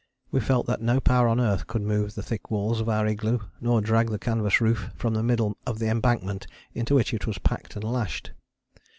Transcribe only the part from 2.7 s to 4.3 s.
of our igloo, nor drag the